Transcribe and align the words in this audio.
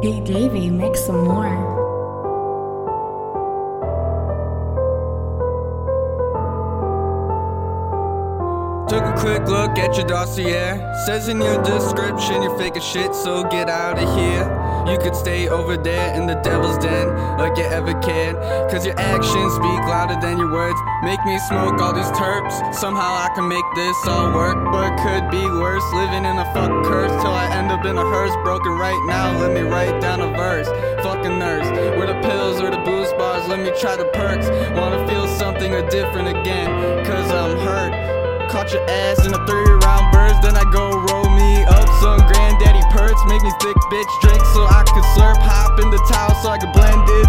Hey 0.00 0.20
Davey, 0.20 0.70
make 0.70 0.94
some 0.94 1.24
more. 1.24 1.77
Took 8.88 9.04
a 9.04 9.12
quick 9.20 9.46
look 9.46 9.76
at 9.76 9.98
your 9.98 10.06
dossier. 10.06 10.80
Says 11.04 11.28
in 11.28 11.42
your 11.42 11.62
description 11.62 12.40
you're 12.40 12.56
fake 12.56 12.74
as 12.74 12.82
shit, 12.82 13.14
so 13.14 13.44
get 13.44 13.68
out 13.68 13.98
of 13.98 14.08
here. 14.16 14.48
You 14.90 14.96
could 14.96 15.14
stay 15.14 15.46
over 15.46 15.76
there 15.76 16.14
in 16.14 16.26
the 16.26 16.36
devil's 16.36 16.78
den 16.78 17.06
like 17.36 17.58
you 17.58 17.64
ever 17.64 17.92
can. 18.00 18.34
Cause 18.70 18.86
your 18.86 18.98
actions 18.98 19.52
speak 19.52 19.80
louder 19.84 20.16
than 20.22 20.38
your 20.38 20.50
words. 20.50 20.80
Make 21.04 21.22
me 21.26 21.38
smoke 21.52 21.78
all 21.82 21.92
these 21.92 22.08
terps. 22.16 22.74
Somehow 22.74 23.12
I 23.12 23.28
can 23.34 23.46
make 23.46 23.64
this 23.76 23.94
all 24.06 24.32
work, 24.32 24.56
but 24.72 24.96
could 25.04 25.30
be 25.30 25.44
worse. 25.44 25.84
Living 25.92 26.24
in 26.24 26.38
a 26.38 26.48
fuck 26.54 26.72
curse 26.88 27.12
till 27.20 27.36
I 27.36 27.44
end 27.60 27.70
up 27.70 27.84
in 27.84 27.94
a 27.94 28.06
hearse. 28.08 28.32
Broken 28.42 28.72
right 28.72 29.04
now, 29.06 29.38
let 29.38 29.52
me 29.52 29.68
write 29.68 30.00
down 30.00 30.22
a 30.22 30.32
verse. 30.32 30.68
Fucking 31.04 31.38
nurse, 31.38 31.68
where 31.98 32.06
the 32.06 32.18
pills 32.26 32.58
or 32.62 32.70
the 32.70 32.80
booze 32.88 33.12
bars, 33.20 33.46
let 33.48 33.60
me 33.60 33.70
try 33.78 33.96
the 33.96 34.08
perks. 34.16 34.48
Wanna 34.72 35.06
feel 35.06 35.28
something 35.28 35.74
or 35.74 35.86
different 35.90 36.28
again, 36.28 37.04
cause 37.04 37.30
I'm 37.30 37.58
hurt. 37.58 38.07
Caught 38.48 38.72
your 38.72 38.88
ass 38.88 39.26
in 39.26 39.34
a 39.34 39.46
three 39.46 39.70
round 39.84 40.08
burst, 40.10 40.40
then 40.40 40.56
I 40.56 40.64
go 40.72 40.88
roll 40.88 41.28
me 41.28 41.68
up 41.68 41.84
some 42.00 42.16
granddaddy 42.32 42.80
perks. 42.88 43.20
Make 43.28 43.44
me 43.44 43.52
thick 43.60 43.76
bitch 43.92 44.12
drink 44.24 44.40
so 44.56 44.64
I 44.64 44.88
could 44.88 45.04
slurp. 45.12 45.36
Hop 45.36 45.78
in 45.78 45.90
the 45.92 46.00
towel 46.08 46.32
so 46.40 46.48
I 46.48 46.56
could 46.56 46.72
blend 46.72 47.04
it. 47.04 47.28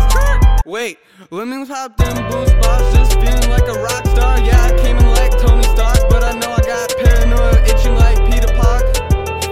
Wait, 0.65 0.97
let 1.29 1.47
me 1.47 1.67
pop 1.67 1.97
them 1.97 2.15
boost 2.31 2.55
bars, 2.63 2.87
just 2.95 3.19
feeling 3.19 3.51
like 3.51 3.67
a 3.67 3.75
rock 3.83 4.07
star. 4.15 4.39
Yeah, 4.39 4.63
I 4.63 4.71
came 4.79 4.95
in 4.95 5.11
like 5.11 5.35
Tony 5.43 5.67
Stark, 5.75 5.99
but 6.07 6.23
I 6.23 6.31
know 6.39 6.55
I 6.55 6.63
got 6.63 6.87
paranoia 6.95 7.67
itching 7.67 7.99
like 7.99 8.15
Peter 8.31 8.47
Park. 8.55 8.87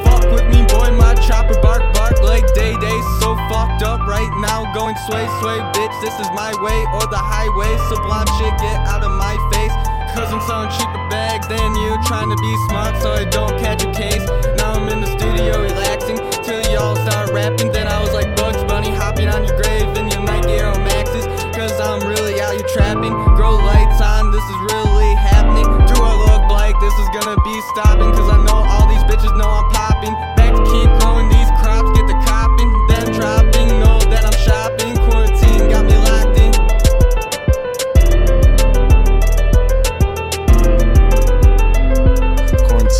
Fuck 0.07 0.23
with 0.31 0.47
me, 0.47 0.63
boy, 0.71 0.95
my 0.95 1.19
chopper 1.27 1.59
bark 1.59 1.83
bark 1.91 2.15
like 2.23 2.47
Day 2.55 2.79
Day. 2.79 2.99
So 3.19 3.35
fucked 3.51 3.83
up 3.83 4.07
right 4.07 4.31
now, 4.39 4.71
going 4.71 4.95
sway 5.03 5.27
sway, 5.43 5.59
bitch. 5.75 5.95
This 5.99 6.15
is 6.15 6.31
my 6.31 6.55
way 6.63 6.79
or 6.95 7.03
the 7.11 7.19
highway. 7.19 7.75
Sublime 7.91 8.31
shit, 8.39 8.55
get 8.63 8.79
out 8.87 9.03
of 9.03 9.11
my 9.19 9.35
face. 9.51 9.96
Cause 10.17 10.33
I'm 10.33 10.41
selling 10.49 10.73
cheaper 10.73 11.05
bags 11.13 11.47
than 11.47 11.75
you 11.77 11.93
Trying 12.09 12.33
to 12.33 12.39
be 12.41 12.53
smart 12.69 12.97
so 13.03 13.13
I 13.13 13.23
don't 13.29 13.53
catch 13.61 13.85
a 13.85 13.91
case. 13.93 14.25
Now 14.57 14.73
I'm 14.73 14.89
in 14.89 15.01
the 15.01 15.11
studio 15.13 15.61
relaxing 15.61 16.17
Till 16.41 16.65
y'all 16.73 16.95
start 17.05 17.29
rapping. 17.29 17.71
Then 17.71 17.87
I 17.87 18.01
was 18.01 18.13
like 18.13 18.35
Bugs 18.35 18.63
Bunny 18.63 18.89
Hopping 18.89 19.29
on 19.29 19.45
your 19.45 19.55
grave 19.61 19.85
in 19.93 20.09
your 20.09 20.23
Nike 20.25 20.57
Air 20.57 20.73
Maxes 20.73 21.29
Cause 21.53 21.77
I'm 21.79 22.01
really 22.01 22.41
out 22.41 22.57
here 22.57 22.65
trapping. 22.73 23.13
Grow 23.37 23.61
lights 23.61 24.01
on, 24.01 24.31
this 24.33 24.41
is 24.41 24.59
really 24.73 25.13
happening. 25.21 25.69
Do 25.85 25.95
I 26.01 26.13
look 26.33 26.49
like 26.49 26.73
this 26.81 26.97
is 26.97 27.09
gonna 27.13 27.37
be 27.45 27.55
stopping 27.77 28.16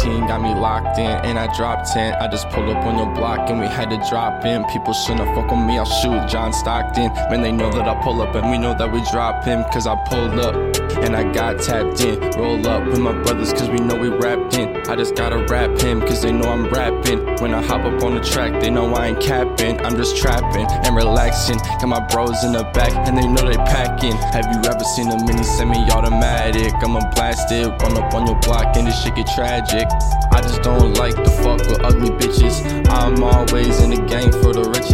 Got 0.08 0.42
me 0.42 0.54
locked 0.54 0.98
in, 1.00 1.06
and 1.06 1.38
I 1.38 1.54
dropped 1.56 1.92
10. 1.92 2.14
I 2.14 2.28
just 2.28 2.50
pulled 2.50 2.70
up 2.70 2.84
on 2.86 2.98
your 2.98 3.14
block 3.14 3.50
and 3.50 3.60
we 3.60 3.68
had 3.68 3.90
to 3.90 3.98
drop 4.10 4.46
in. 4.46 4.64
People 4.66 4.94
shouldn't 4.94 5.34
fuck 5.36 5.52
with 5.52 5.60
me, 5.60 5.78
I'll 5.78 5.86
shoot 5.86 6.28
John 6.30 6.54
Stockton. 6.54 7.14
Man, 7.30 7.42
they 7.42 7.52
know 7.52 7.70
that 7.72 7.88
I 7.88 8.02
pull 8.02 8.22
up 8.22 8.34
and 8.36 8.50
we 8.50 8.58
know 8.58 8.74
that 8.78 8.92
we 8.92 9.04
drop 9.12 9.44
him. 9.44 9.64
Cause 9.66 9.86
I 9.86 9.96
pulled 10.06 10.40
up 10.40 10.56
and 11.04 11.16
I 11.16 11.32
got 11.32 11.62
tapped 11.62 12.02
in. 12.02 12.20
Roll 12.32 12.66
up 12.68 12.86
with 12.88 13.00
my 13.00 13.14
brothers 13.24 13.54
cause 13.54 13.70
we 13.70 13.80
know 13.80 13.96
we 13.96 14.10
rapped 14.10 14.58
in. 14.58 14.76
I 14.90 14.96
just 14.96 15.16
gotta 15.16 15.46
rap 15.46 15.80
him 15.80 16.02
cause 16.02 16.22
they 16.22 16.32
know 16.32 16.50
I'm 16.50 16.70
rapping. 16.70 17.20
When 17.42 17.54
I 17.54 17.62
hop 17.62 17.82
up 17.82 18.02
on 18.04 18.16
the 18.16 18.22
track, 18.22 18.62
they 18.62 18.70
know 18.70 18.94
I 18.94 19.08
ain't 19.08 19.22
capping. 19.22 19.80
I'm 19.86 19.96
just 19.96 20.18
trapping 20.18 20.66
and 20.86 20.96
relaxing. 20.96 21.58
Got 21.80 21.88
my 21.88 22.00
bros 22.08 22.44
in 22.44 22.54
the 22.54 22.64
back 22.74 22.94
and 23.08 23.18
they 23.18 23.28
know 23.28 23.48
they 23.48 23.58
packing. 23.58 24.16
Have 24.34 24.46
you 24.52 24.70
ever 24.70 24.84
seen 24.84 25.12
a 25.12 25.18
mini 25.26 25.44
semi 25.44 25.78
automatic? 25.92 26.74
I'ma 26.84 27.02
blast 27.14 27.52
it, 27.52 27.68
run 27.82 27.98
up 27.98 28.14
on 28.14 28.26
your 28.28 28.40
block 28.42 28.76
and 28.78 28.88
this 28.88 29.04
shit 29.04 29.16
get 29.16 29.28
tragic. 29.36 29.88
I 30.32 30.42
just 30.42 30.62
don't 30.62 30.94
like 30.96 31.16
to 31.16 31.30
fuck 31.30 31.60
with 31.68 31.84
ugly 31.84 32.10
bitches. 32.10 32.88
I'm 32.90 33.24
always 33.24 33.82
in 33.82 33.92
the 33.92 34.02
game 34.08 34.32
for 34.32 34.54
the 34.54 34.64
richest. 34.70 34.87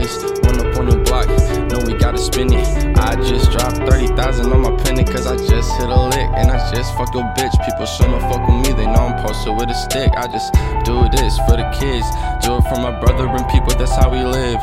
30,000 4.95 5.01
on 5.01 5.01
my 5.01 5.03
penny 5.03 5.03
cause 5.03 5.27
I 5.27 5.37
just 5.37 5.71
hit 5.79 5.89
a 5.89 6.01
lick 6.01 6.29
and 6.37 6.51
I 6.51 6.71
just 6.73 6.95
fucked 6.95 7.13
your 7.15 7.23
bitch. 7.35 7.53
People 7.65 7.85
shouldn't 7.85 8.21
fuck 8.21 8.47
with 8.47 8.67
me, 8.67 8.73
they 8.73 8.85
know 8.85 9.07
I'm 9.07 9.25
posted 9.25 9.55
with 9.55 9.69
a 9.69 9.73
stick. 9.73 10.11
I 10.15 10.27
just 10.27 10.53
do 10.85 11.09
this 11.09 11.37
for 11.47 11.57
the 11.57 11.67
kids, 11.79 12.05
do 12.45 12.57
it 12.57 12.63
for 12.69 12.79
my 12.79 12.91
brother 12.99 13.27
and 13.27 13.47
people, 13.49 13.73
that's 13.77 13.95
how 13.95 14.09
we 14.11 14.23
live. 14.23 14.61